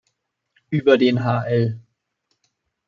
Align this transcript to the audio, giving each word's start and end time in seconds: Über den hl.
Über 0.71 0.97
den 0.97 1.23
hl. 1.25 1.79